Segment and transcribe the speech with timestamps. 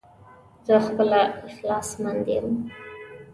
[0.67, 2.47] زه خپله اخلاص مند يم